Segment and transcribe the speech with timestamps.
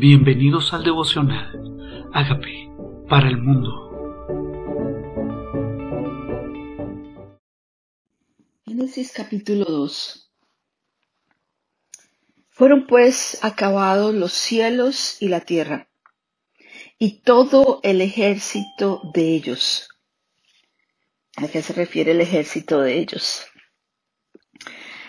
[0.00, 2.08] Bienvenidos al devocional.
[2.14, 2.72] Hágame
[3.06, 3.68] para el mundo.
[8.64, 10.32] Génesis capítulo 2.
[12.48, 15.90] Fueron pues acabados los cielos y la tierra,
[16.98, 19.90] y todo el ejército de ellos.
[21.36, 23.44] ¿A qué se refiere el ejército de ellos?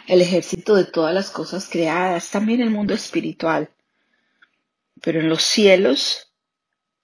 [0.08, 3.72] El ejército de todas las cosas creadas, también el mundo espiritual
[5.02, 6.34] pero en los cielos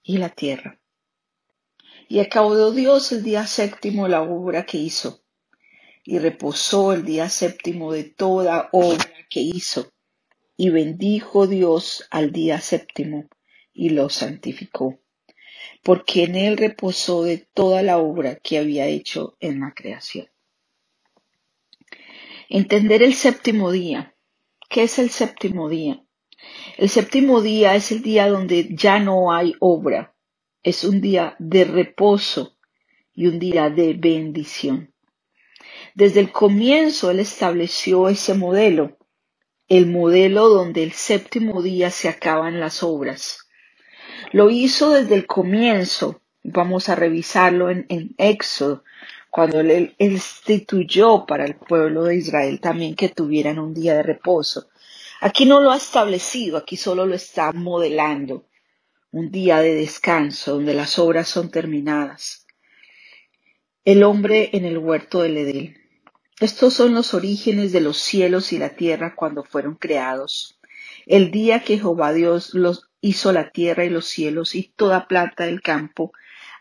[0.02, 0.80] y la tierra.
[2.08, 5.22] Y acabó Dios el día séptimo la obra que hizo,
[6.04, 9.92] y reposó el día séptimo de toda obra que hizo,
[10.56, 13.28] y bendijo Dios al día séptimo,
[13.74, 14.98] y lo santificó,
[15.82, 20.30] porque en él reposó de toda la obra que había hecho en la creación.
[22.48, 24.14] Entender el séptimo día.
[24.70, 26.02] ¿Qué es el séptimo día?
[26.76, 30.14] El séptimo día es el día donde ya no hay obra.
[30.62, 32.56] Es un día de reposo
[33.14, 34.94] y un día de bendición.
[35.94, 38.98] Desde el comienzo Él estableció ese modelo,
[39.68, 43.48] el modelo donde el séptimo día se acaban las obras.
[44.32, 48.84] Lo hizo desde el comienzo, vamos a revisarlo en, Éxodo,
[49.30, 54.68] cuando él instituyó para el pueblo de Israel también que tuvieran un día de reposo.
[55.20, 58.46] Aquí no lo ha establecido, aquí solo lo está modelando.
[59.10, 62.46] Un día de descanso donde las obras son terminadas.
[63.84, 65.78] El hombre en el huerto del Edén.
[66.38, 70.60] Estos son los orígenes de los cielos y la tierra cuando fueron creados.
[71.04, 75.46] El día que Jehová Dios los hizo la tierra y los cielos y toda planta
[75.46, 76.12] del campo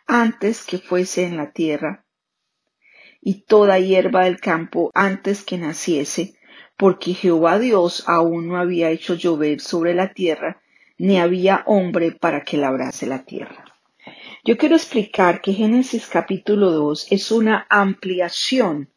[0.07, 2.05] antes que fuese en la tierra
[3.21, 6.36] y toda hierba del campo antes que naciese
[6.77, 10.61] porque Jehová Dios aún no había hecho llover sobre la tierra,
[10.99, 13.65] ni había hombre para que labrase la tierra.
[14.43, 18.89] Yo quiero explicar que Génesis capítulo 2 es una ampliación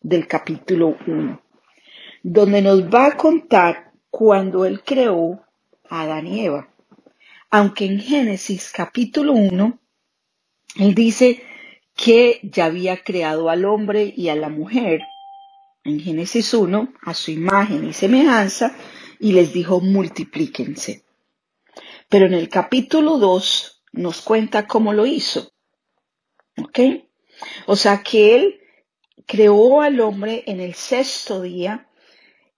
[0.00, 1.42] del capítulo 1,
[2.22, 5.44] donde nos va a contar cuando Él creó
[5.88, 6.68] a Adán y Eva.
[7.50, 9.78] Aunque en Génesis capítulo 1,
[10.80, 11.42] Él dice
[11.94, 15.02] que ya había creado al hombre y a la mujer,
[15.86, 18.74] en Génesis 1 a su imagen y semejanza
[19.20, 21.04] y les dijo multiplíquense.
[22.08, 25.52] Pero en el capítulo 2 nos cuenta cómo lo hizo.
[26.58, 26.80] ¿Ok?
[27.66, 28.60] O sea que él
[29.26, 31.88] creó al hombre en el sexto día,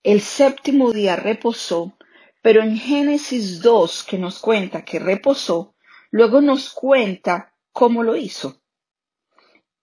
[0.03, 1.99] el séptimo día reposó,
[2.43, 5.75] pero en Génesis 2 que nos cuenta que reposó,
[6.11, 8.62] luego nos cuenta cómo lo hizo.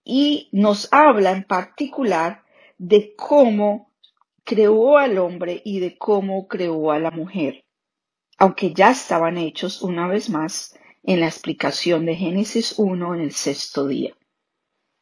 [0.02, 2.45] Y nos habla en particular
[2.78, 3.92] de cómo
[4.44, 7.64] creó al hombre y de cómo creó a la mujer,
[8.38, 13.32] aunque ya estaban hechos una vez más en la explicación de Génesis 1 en el
[13.32, 14.14] sexto día.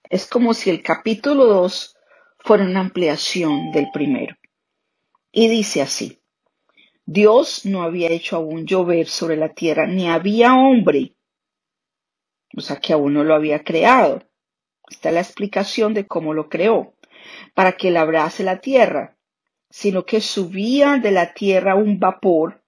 [0.08, 1.96] Es como si el capítulo 2
[2.38, 4.36] fuera una ampliación del primero.
[5.32, 6.20] Y dice así,
[7.06, 11.16] Dios no había hecho aún llover sobre la tierra, ni había hombre,
[12.56, 14.22] o sea que aún no lo había creado.
[14.88, 16.93] Está la explicación de cómo lo creó
[17.54, 19.16] para que labrase la tierra,
[19.70, 22.62] sino que subía de la tierra un vapor,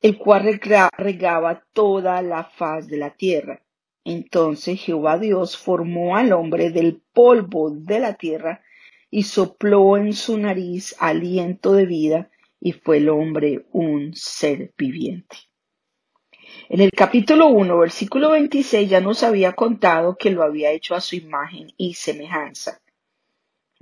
[0.00, 0.60] el cual
[0.96, 3.62] regaba toda la faz de la tierra.
[4.04, 8.62] Entonces Jehová Dios formó al hombre del polvo de la tierra
[9.10, 12.30] y sopló en su nariz aliento de vida
[12.60, 15.36] y fue el hombre un ser viviente.
[16.68, 21.00] En el capítulo 1, versículo 26 ya nos había contado que lo había hecho a
[21.00, 22.80] su imagen y semejanza.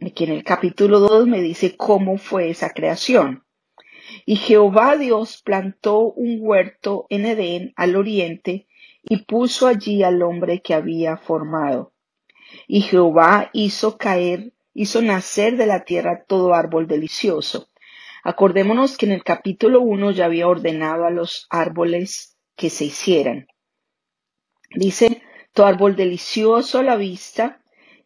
[0.02, 3.44] Aquí en el capítulo 2 me dice cómo fue esa creación.
[4.26, 8.66] Y Jehová Dios plantó un huerto en Edén al oriente
[9.02, 11.92] y puso allí al hombre que había formado.
[12.66, 17.68] Y Jehová hizo caer, hizo nacer de la tierra todo árbol delicioso.
[18.24, 23.46] Acordémonos que en el capítulo 1 ya había ordenado a los árboles que se hicieran.
[24.74, 25.22] Dice,
[25.52, 27.62] todo árbol delicioso a la vista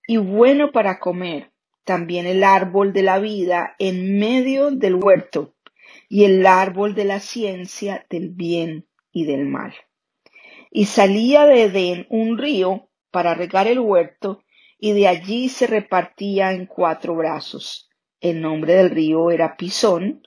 [0.06, 1.50] y bueno para comer
[1.88, 5.54] también el árbol de la vida en medio del huerto
[6.06, 9.72] y el árbol de la ciencia del bien y del mal.
[10.70, 14.42] Y salía de Edén un río para regar el huerto
[14.78, 17.88] y de allí se repartía en cuatro brazos.
[18.20, 20.20] El nombre del río era Pisón.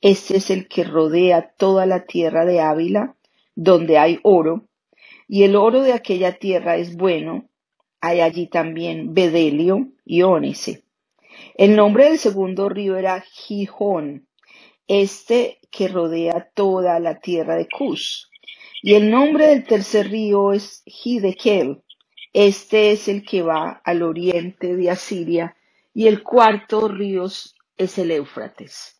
[0.00, 3.16] Este es el que rodea toda la tierra de Ávila,
[3.56, 4.68] donde hay oro,
[5.26, 7.50] y el oro de aquella tierra es bueno.
[8.00, 10.84] Hay allí también bedelio y ónice.
[11.54, 14.28] El nombre del segundo río era Gijón,
[14.86, 18.30] este que rodea toda la tierra de Cus.
[18.82, 21.82] Y el nombre del tercer río es Hidekel.
[22.32, 25.56] Este es el que va al oriente de Asiria.
[25.92, 28.98] Y el cuarto río es el Éufrates.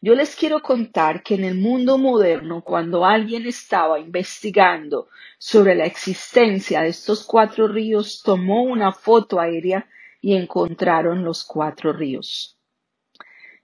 [0.00, 5.86] Yo les quiero contar que en el mundo moderno, cuando alguien estaba investigando sobre la
[5.86, 9.88] existencia de estos cuatro ríos, tomó una foto aérea
[10.24, 12.58] y encontraron los cuatro ríos.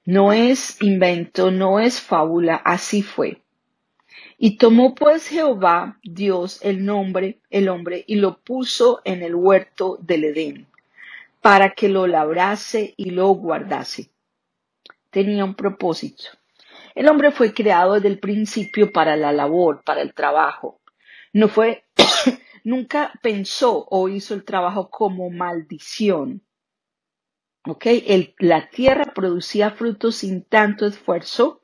[0.04, 3.42] No es invento, no es fábula, así fue.
[4.38, 9.98] Y tomó pues Jehová Dios el nombre, el hombre, y lo puso en el huerto
[10.00, 10.66] del Edén,
[11.40, 14.10] para que lo labrase y lo guardase
[15.10, 16.24] tenía un propósito.
[16.94, 20.80] El hombre fue creado desde el principio para la labor, para el trabajo.
[21.32, 21.84] No fue,
[22.64, 26.42] nunca pensó o hizo el trabajo como maldición.
[27.66, 27.86] ¿Ok?
[28.38, 31.60] la tierra producía frutos sin tanto esfuerzo,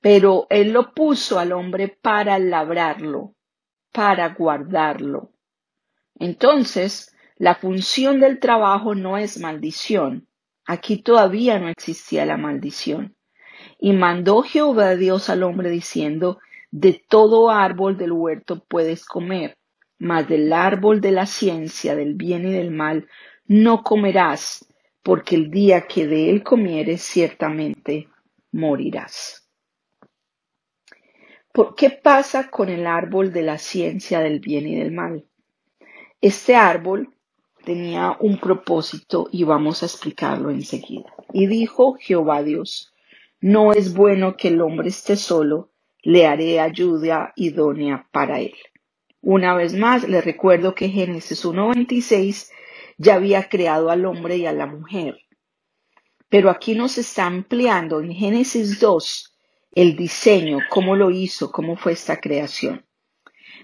[0.00, 3.34] pero él lo puso al hombre para labrarlo,
[3.92, 5.32] para guardarlo.
[6.18, 10.28] Entonces, la función del trabajo no es maldición,
[10.70, 13.16] Aquí todavía no existía la maldición.
[13.80, 16.38] Y mandó Jehová Dios al hombre diciendo,
[16.70, 19.56] de todo árbol del huerto puedes comer,
[19.98, 23.08] mas del árbol de la ciencia del bien y del mal
[23.50, 24.64] no comerás,
[25.02, 28.06] porque el día que de él comieres ciertamente
[28.52, 29.50] morirás.
[31.52, 35.26] ¿Por qué pasa con el árbol de la ciencia del bien y del mal?
[36.20, 37.12] Este árbol
[37.64, 41.12] tenía un propósito y vamos a explicarlo enseguida.
[41.32, 42.94] Y dijo Jehová Dios,
[43.40, 45.72] no es bueno que el hombre esté solo,
[46.02, 48.54] le haré ayuda idónea para él.
[49.20, 52.52] Una vez más, le recuerdo que Génesis 1.26
[53.02, 55.22] ya había creado al hombre y a la mujer.
[56.28, 59.38] Pero aquí nos está ampliando en Génesis 2
[59.72, 62.84] el diseño, cómo lo hizo, cómo fue esta creación.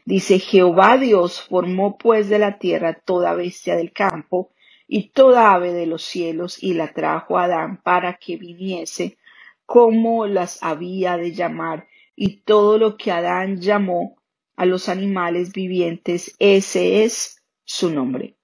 [0.07, 4.53] Dice Jehová Dios formó pues de la tierra toda bestia del campo
[4.89, 9.19] y toda ave de los cielos y la trajo a Adán para que viniese
[9.67, 14.17] como las había de llamar y todo lo que Adán llamó
[14.57, 18.37] a los animales vivientes, ese es su nombre.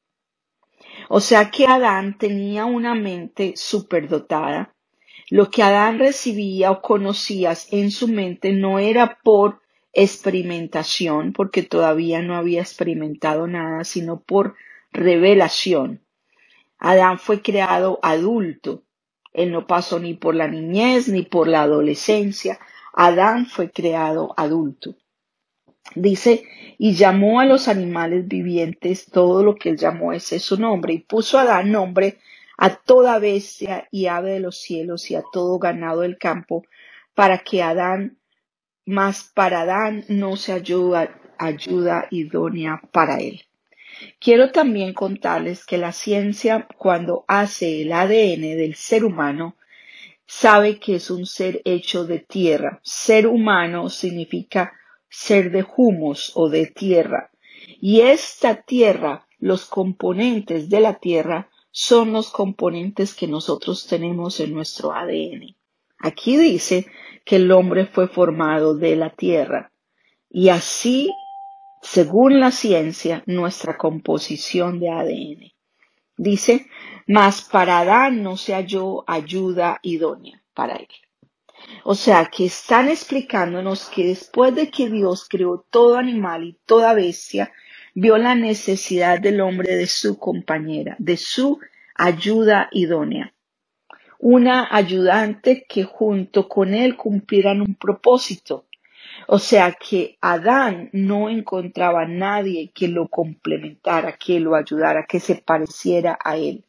[1.08, 4.74] O sea que Adán tenía una mente superdotada.
[5.30, 9.60] Lo que Adán recibía o conocías en su mente no era por
[9.92, 14.56] experimentación, porque todavía no había experimentado nada, sino por
[14.90, 16.00] revelación.
[16.78, 18.82] Adán fue creado adulto.
[19.32, 22.58] Él no pasó ni por la niñez ni por la adolescencia.
[22.92, 24.96] Adán fue creado adulto.
[25.94, 26.44] Dice,
[26.78, 30.94] y llamó a los animales vivientes todo lo que él llamó ese es su nombre,
[30.94, 32.18] y puso a Adán nombre
[32.56, 36.64] a toda bestia y ave de los cielos y a todo ganado del campo,
[37.14, 38.18] para que Adán
[38.84, 43.42] mas para Adán no se ayuda, ayuda idónea para él.
[44.18, 49.56] Quiero también contarles que la ciencia, cuando hace el ADN del ser humano,
[50.26, 52.80] sabe que es un ser hecho de tierra.
[52.82, 54.72] Ser humano significa
[55.12, 57.30] ser de humus o de tierra.
[57.80, 64.54] Y esta tierra, los componentes de la tierra, son los componentes que nosotros tenemos en
[64.54, 65.54] nuestro ADN.
[65.98, 66.86] Aquí dice
[67.24, 69.72] que el hombre fue formado de la tierra.
[70.30, 71.12] Y así,
[71.82, 75.52] según la ciencia, nuestra composición de ADN.
[76.16, 76.66] Dice,
[77.06, 80.88] mas para Adán no se halló ayuda idónea para él.
[81.84, 86.94] O sea, que están explicándonos que después de que Dios creó todo animal y toda
[86.94, 87.52] bestia,
[87.94, 91.60] vio la necesidad del hombre de su compañera, de su
[91.94, 93.32] ayuda idónea
[94.22, 98.66] una ayudante que junto con él cumplieran un propósito.
[99.26, 105.18] O sea que Adán no encontraba a nadie que lo complementara, que lo ayudara, que
[105.18, 106.64] se pareciera a él.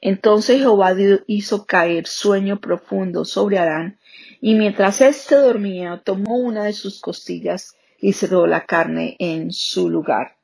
[0.00, 0.92] Entonces Jehová
[1.28, 4.00] hizo caer sueño profundo sobre Adán,
[4.44, 9.88] y mientras éste dormía, tomó una de sus costillas y cerró la carne en su
[9.88, 10.36] lugar.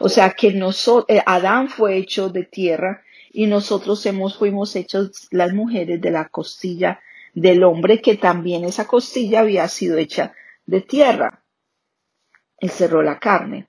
[0.00, 5.52] O sea que eh, Adán fue hecho de tierra y nosotros hemos, fuimos hechos las
[5.52, 7.00] mujeres de la costilla
[7.34, 10.34] del hombre, que también esa costilla había sido hecha
[10.66, 11.44] de tierra.
[12.60, 13.68] Y cerró la carne.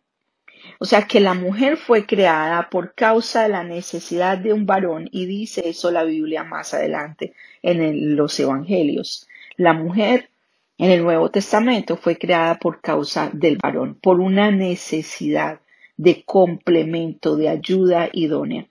[0.79, 5.07] O sea que la mujer fue creada por causa de la necesidad de un varón
[5.11, 9.27] y dice eso la Biblia más adelante en los evangelios.
[9.57, 10.29] La mujer
[10.77, 15.61] en el Nuevo Testamento fue creada por causa del varón, por una necesidad
[15.97, 18.67] de complemento, de ayuda idónea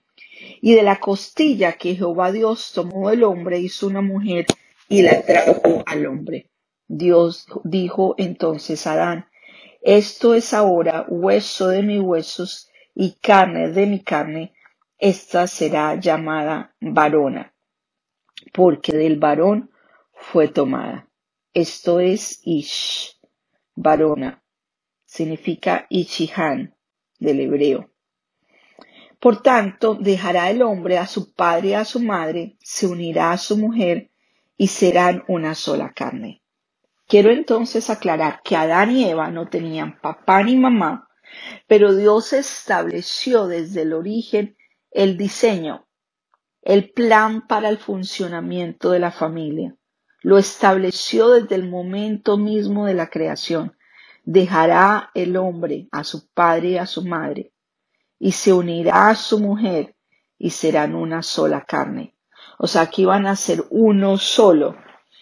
[0.61, 4.45] y de la costilla que Jehová Dios tomó del hombre hizo una mujer
[4.87, 6.49] y la trajo al hombre.
[6.87, 9.25] Dios dijo entonces a Adán,
[9.81, 14.53] esto es ahora hueso de mis huesos y carne de mi carne,
[14.97, 17.53] esta será llamada varona,
[18.53, 19.69] porque del varón
[20.19, 21.09] fue tomada.
[21.53, 23.17] Esto es Ish,
[23.75, 24.43] varona,
[25.05, 26.75] significa Ishihan
[27.19, 27.91] del hebreo.
[29.19, 33.37] Por tanto, dejará el hombre a su padre y a su madre, se unirá a
[33.37, 34.11] su mujer
[34.57, 36.43] y serán una sola carne.
[37.07, 41.09] Quiero entonces aclarar que Adán y Eva no tenían papá ni mamá,
[41.67, 44.57] pero Dios estableció desde el origen
[44.91, 45.87] el diseño,
[46.61, 49.75] el plan para el funcionamiento de la familia.
[50.27, 53.77] Lo estableció desde el momento mismo de la creación.
[54.25, 57.53] Dejará el hombre a su padre y a su madre
[58.19, 59.95] y se unirá a su mujer
[60.37, 62.13] y serán una sola carne.
[62.59, 64.75] O sea, que iban a ser uno solo.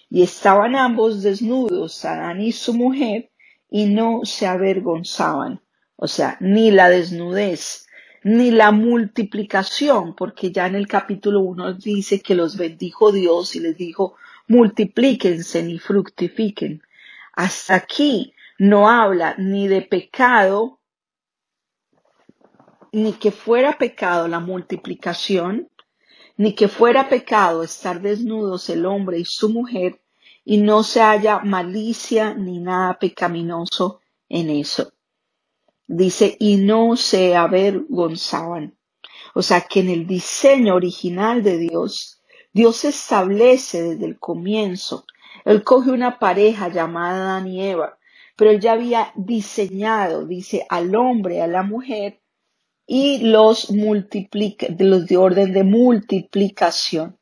[0.09, 3.29] Y estaban ambos desnudos, Adán y su mujer,
[3.69, 5.61] y no se avergonzaban.
[5.97, 7.85] O sea, ni la desnudez,
[8.23, 13.59] ni la multiplicación, porque ya en el capítulo 1 dice que los bendijo Dios y
[13.59, 14.15] les dijo,
[14.47, 16.81] multiplíquense ni fructifiquen.
[17.33, 20.79] Hasta aquí no habla ni de pecado,
[22.91, 25.69] ni que fuera pecado la multiplicación,
[26.37, 30.01] ni que fuera pecado estar desnudos el hombre y su mujer,
[30.43, 33.99] y no se haya malicia ni nada pecaminoso
[34.29, 34.93] en eso.
[35.87, 38.77] Dice, y no se avergonzaban.
[39.33, 42.14] O sea que en el diseño original de Dios,
[42.55, 45.03] Dios establece desde el comienzo.
[45.43, 47.97] Él coge una pareja llamada Adán y Eva,
[48.37, 52.21] pero él ya había diseñado, dice, al hombre, a la mujer,
[52.87, 57.17] y los multiplica, los de orden de multiplicación.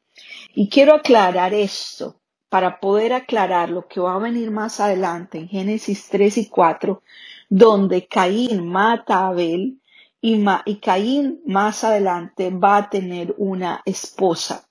[0.54, 5.48] Y quiero aclarar esto para poder aclarar lo que va a venir más adelante en
[5.48, 7.02] Génesis 3 y 4,
[7.50, 9.82] donde Caín mata a Abel
[10.22, 14.70] y, y Caín más adelante va a tener una esposa.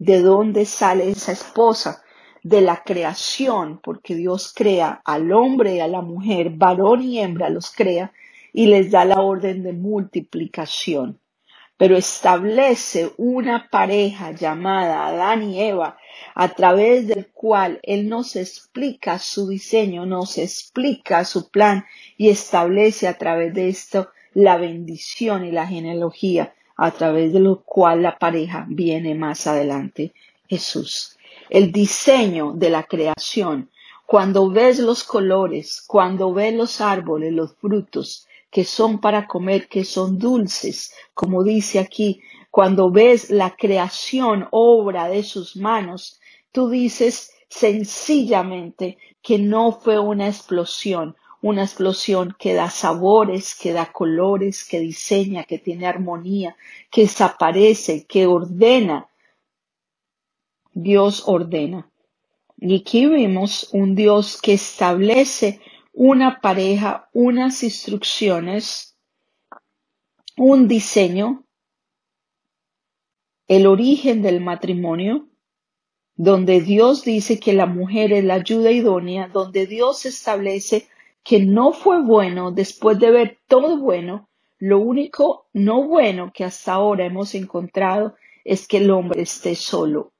[0.00, 2.02] ¿De dónde sale esa esposa?
[2.42, 7.50] De la creación, porque Dios crea al hombre y a la mujer, varón y hembra
[7.50, 8.10] los crea,
[8.54, 11.20] y les da la orden de multiplicación.
[11.76, 15.98] Pero establece una pareja llamada Adán y Eva,
[16.34, 21.84] a través del cual Él nos explica su diseño, nos explica su plan
[22.16, 27.60] y establece a través de esto la bendición y la genealogía, a través de lo
[27.60, 30.14] cual la pareja viene más adelante,
[30.48, 31.18] Jesús.
[31.50, 33.68] El diseño de la creación,
[34.06, 39.84] cuando ves los colores, cuando ves los árboles, los frutos, que son para comer, que
[39.84, 46.18] son dulces, como dice aquí, cuando ves la creación, obra de sus manos,
[46.50, 53.92] tú dices sencillamente que no fue una explosión, una explosión que da sabores, que da
[53.92, 56.56] colores, que diseña, que tiene armonía,
[56.90, 59.08] que desaparece, que ordena.
[60.72, 61.90] Dios ordena.
[62.58, 65.60] Y aquí vemos un Dios que establece
[65.92, 68.96] una pareja, unas instrucciones,
[70.36, 71.44] un diseño,
[73.48, 75.26] el origen del matrimonio,
[76.14, 80.86] donde Dios dice que la mujer es la ayuda idónea, donde Dios establece
[81.22, 86.74] que no fue bueno después de ver todo bueno, lo único no bueno que hasta
[86.74, 90.12] ahora hemos encontrado es que el hombre esté solo.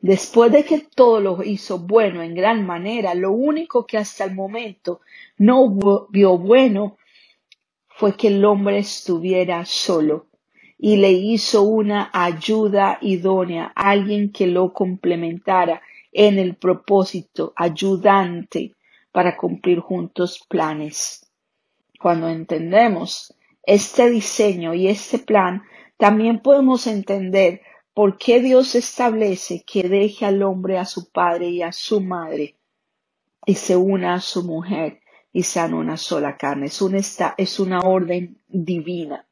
[0.00, 4.34] Después de que todo lo hizo bueno en gran manera, lo único que hasta el
[4.34, 5.00] momento
[5.36, 5.68] no
[6.10, 6.96] vio bueno
[7.88, 10.26] fue que el hombre estuviera solo
[10.78, 18.76] y le hizo una ayuda idónea, alguien que lo complementara en el propósito, ayudante
[19.12, 21.30] para cumplir juntos planes.
[22.00, 25.62] Cuando entendemos este diseño y este plan,
[25.96, 27.62] también podemos entender
[27.98, 32.54] ¿Por qué Dios establece que deje al hombre a su padre y a su madre
[33.44, 35.00] y se una a su mujer
[35.32, 36.66] y sean una sola carne?
[36.66, 37.00] Es una,
[37.36, 39.26] es una orden divina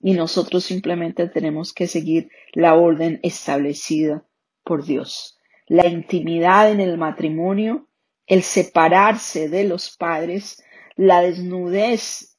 [0.00, 4.24] y nosotros simplemente tenemos que seguir la orden establecida
[4.62, 5.40] por Dios.
[5.66, 7.87] La intimidad en el matrimonio,
[8.28, 10.62] el separarse de los padres,
[10.96, 12.36] la desnudez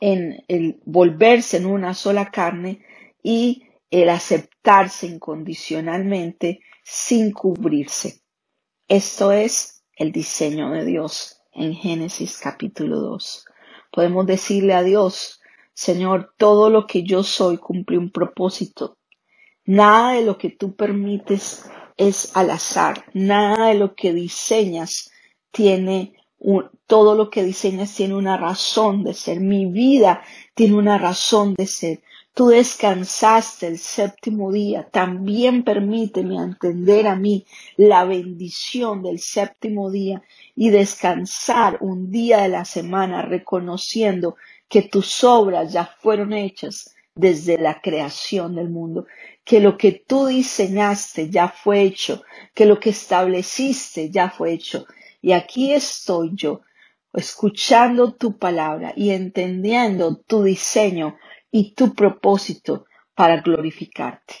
[0.00, 2.84] en el volverse en una sola carne
[3.22, 8.22] y el aceptarse incondicionalmente sin cubrirse.
[8.88, 13.44] Esto es el diseño de Dios en Génesis capítulo 2.
[13.92, 15.40] Podemos decirle a Dios,
[15.74, 18.98] Señor, todo lo que yo soy cumple un propósito.
[19.64, 23.04] Nada de lo que tú permites es al azar.
[23.14, 25.10] Nada de lo que diseñas
[25.50, 26.14] tiene
[26.86, 29.40] todo lo que diseñas tiene una razón de ser.
[29.40, 30.22] Mi vida
[30.54, 32.02] tiene una razón de ser.
[32.34, 34.88] Tú descansaste el séptimo día.
[34.90, 37.46] También permíteme entender a mí
[37.76, 40.22] la bendición del séptimo día
[40.56, 44.36] y descansar un día de la semana reconociendo
[44.68, 49.06] que tus obras ya fueron hechas desde la creación del mundo,
[49.44, 52.22] que lo que tú diseñaste ya fue hecho,
[52.54, 54.86] que lo que estableciste ya fue hecho.
[55.20, 56.62] Y aquí estoy yo,
[57.12, 61.16] escuchando tu palabra y entendiendo tu diseño
[61.50, 64.34] y tu propósito para glorificarte.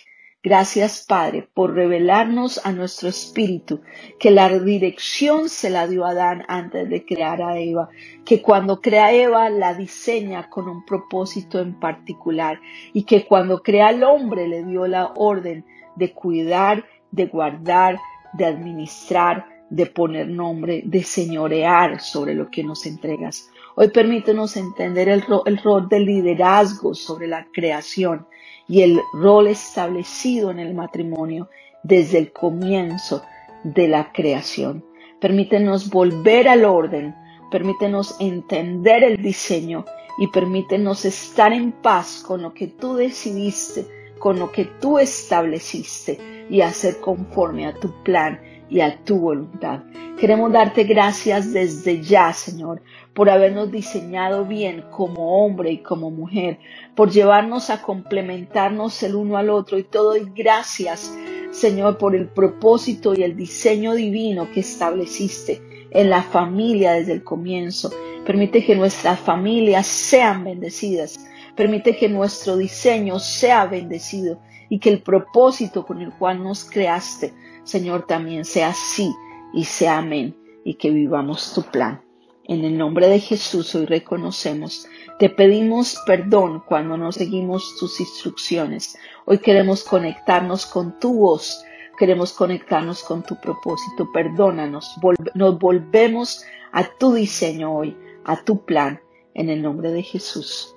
[0.44, 3.80] Gracias, Padre, por revelarnos a nuestro espíritu
[4.18, 7.90] que la dirección se la dio Adán antes de crear a Eva,
[8.24, 12.58] que cuando crea a Eva la diseña con un propósito en particular
[12.92, 18.00] y que cuando crea al hombre le dio la orden de cuidar, de guardar,
[18.32, 23.48] de administrar, de poner nombre, de señorear sobre lo que nos entregas.
[23.74, 28.26] Hoy permítenos entender el, rol del liderazgo sobre la creación
[28.68, 31.48] y el rol establecido en el matrimonio
[31.82, 33.22] desde el comienzo
[33.64, 34.84] de la creación.
[35.18, 37.14] Permítenos volver al orden,
[37.50, 39.86] permítenos entender el diseño
[40.18, 43.86] y permítenos estar en paz con lo que tú decidiste,
[44.18, 48.38] con lo que tú estableciste y hacer conforme a tu plan
[48.72, 49.80] y a tu voluntad.
[50.18, 52.80] Queremos darte gracias desde ya, Señor,
[53.12, 56.58] por habernos diseñado bien como hombre y como mujer,
[56.94, 61.14] por llevarnos a complementarnos el uno al otro y todo y gracias,
[61.50, 65.60] Señor, por el propósito y el diseño divino que estableciste
[65.90, 67.90] en la familia desde el comienzo.
[68.24, 71.20] Permite que nuestras familias sean bendecidas.
[71.54, 74.40] Permite que nuestro diseño sea bendecido
[74.72, 79.14] y que el propósito con el cual nos creaste Señor, también sea sí
[79.52, 82.00] y sea amén y que vivamos tu plan.
[82.44, 88.96] En el nombre de Jesús hoy reconocemos, te pedimos perdón cuando no seguimos tus instrucciones.
[89.26, 91.62] Hoy queremos conectarnos con tu voz,
[91.98, 94.10] queremos conectarnos con tu propósito.
[94.10, 94.96] Perdónanos,
[95.34, 97.94] nos volvemos a tu diseño hoy,
[98.24, 99.02] a tu plan,
[99.34, 100.74] en el nombre de Jesús.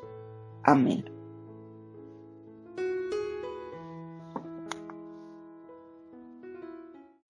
[0.64, 1.15] Amén.